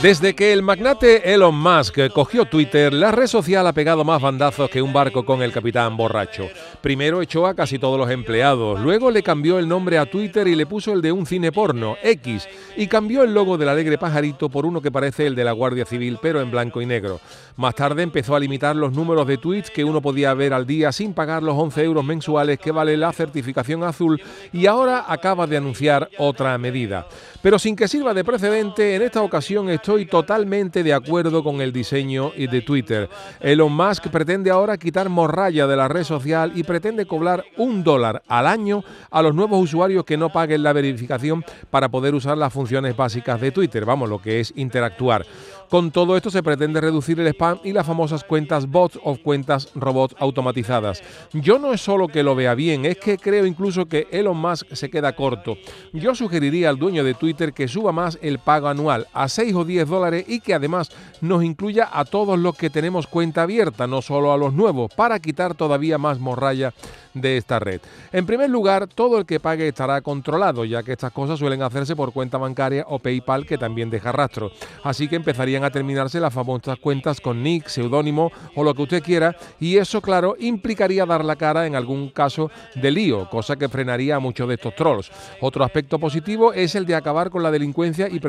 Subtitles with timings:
[0.00, 4.68] Desde que el magnate Elon Musk cogió Twitter, la red social ha pegado más bandazos
[4.68, 6.48] que un barco con el capitán borracho.
[6.80, 10.56] Primero echó a casi todos los empleados, luego le cambió el nombre a Twitter y
[10.56, 14.48] le puso el de un cine porno, X, y cambió el logo del alegre pajarito
[14.48, 17.20] por uno que parece el de la Guardia Civil, pero en blanco y negro.
[17.56, 20.90] Más tarde empezó a limitar los números de tweets que uno podía ver al día
[20.90, 24.20] sin pagar los 11 euros mensuales que vale la certificación azul
[24.52, 27.06] y ahora acaba de anunciar otra medida.
[27.42, 31.72] Pero sin que sirva de precedente, en esta ocasión estoy totalmente de acuerdo con el
[31.72, 33.10] diseño de Twitter.
[33.40, 38.22] Elon Musk pretende ahora quitar morralla de la red social y pretende cobrar un dólar
[38.28, 42.52] al año a los nuevos usuarios que no paguen la verificación para poder usar las
[42.52, 45.26] funciones básicas de Twitter, vamos, lo que es interactuar.
[45.72, 49.70] Con todo esto se pretende reducir el spam y las famosas cuentas bots o cuentas
[49.74, 51.02] robots automatizadas.
[51.32, 54.66] Yo no es solo que lo vea bien, es que creo incluso que Elon Musk
[54.74, 55.56] se queda corto.
[55.94, 59.64] Yo sugeriría al dueño de Twitter que suba más el pago anual a 6 o
[59.64, 60.90] 10 dólares y que además
[61.22, 65.20] nos incluya a todos los que tenemos cuenta abierta, no solo a los nuevos, para
[65.20, 66.74] quitar todavía más morralla
[67.14, 67.80] de esta red.
[68.12, 71.96] En primer lugar, todo el que pague estará controlado, ya que estas cosas suelen hacerse
[71.96, 74.50] por cuenta bancaria o PayPal que también deja rastro.
[74.82, 79.02] Así que empezarían a terminarse las famosas cuentas con nick, seudónimo o lo que usted
[79.02, 83.68] quiera, y eso, claro, implicaría dar la cara en algún caso de lío, cosa que
[83.68, 85.10] frenaría a muchos de estos trolls.
[85.40, 88.20] Otro aspecto positivo es el de acabar con la delincuencia y,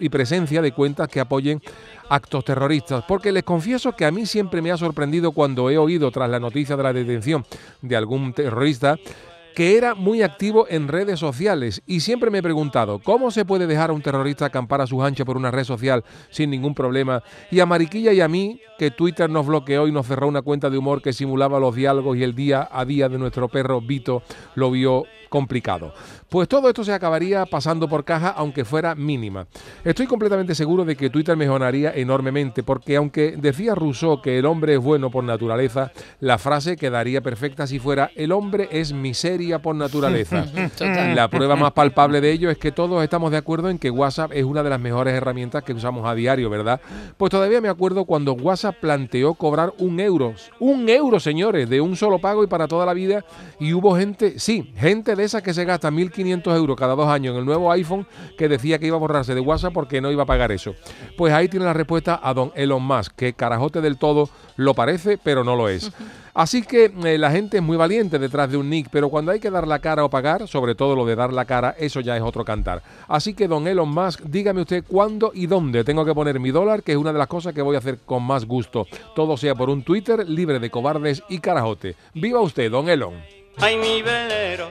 [0.00, 1.60] y presencia de cuentas que apoyen
[2.08, 6.10] actos terroristas, porque les confieso que a mí siempre me ha sorprendido cuando he oído
[6.10, 7.44] tras la noticia de la detención
[7.80, 8.96] de algún terrorista
[9.54, 13.68] que era muy activo en redes sociales y siempre me he preguntado cómo se puede
[13.68, 17.22] dejar a un terrorista acampar a sus anchas por una red social sin ningún problema
[17.50, 20.70] y a Mariquilla y a mí que Twitter nos bloqueó y nos cerró una cuenta
[20.70, 24.22] de humor que simulaba los diálogos y el día a día de nuestro perro Vito
[24.56, 25.04] lo vio
[25.34, 25.92] complicado.
[26.28, 29.48] Pues todo esto se acabaría pasando por caja aunque fuera mínima.
[29.82, 34.74] Estoy completamente seguro de que Twitter mejoraría enormemente porque aunque decía Rousseau que el hombre
[34.74, 35.90] es bueno por naturaleza,
[36.20, 40.46] la frase quedaría perfecta si fuera el hombre es miseria por naturaleza.
[41.14, 44.30] La prueba más palpable de ello es que todos estamos de acuerdo en que WhatsApp
[44.34, 46.80] es una de las mejores herramientas que usamos a diario, ¿verdad?
[47.16, 51.96] Pues todavía me acuerdo cuando WhatsApp planteó cobrar un euro, un euro señores, de un
[51.96, 53.24] solo pago y para toda la vida
[53.58, 57.32] y hubo gente, sí, gente de esa que se gasta 1.500 euros cada dos años
[57.32, 58.06] en el nuevo iPhone
[58.38, 60.74] que decía que iba a borrarse de WhatsApp porque no iba a pagar eso.
[61.16, 65.18] Pues ahí tiene la respuesta a don Elon Musk, que carajote del todo lo parece,
[65.18, 65.90] pero no lo es.
[66.34, 69.38] Así que eh, la gente es muy valiente detrás de un nick, pero cuando hay
[69.38, 72.16] que dar la cara o pagar, sobre todo lo de dar la cara, eso ya
[72.16, 72.82] es otro cantar.
[73.06, 76.82] Así que, don Elon Musk, dígame usted cuándo y dónde tengo que poner mi dólar,
[76.82, 78.86] que es una de las cosas que voy a hacer con más gusto.
[79.14, 81.94] Todo sea por un Twitter libre de cobardes y carajote.
[82.14, 83.14] ¡Viva usted, don Elon!
[83.58, 84.70] Ay, mi velero